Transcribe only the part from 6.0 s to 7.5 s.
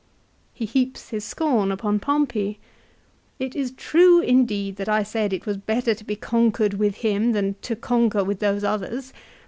be conquered with him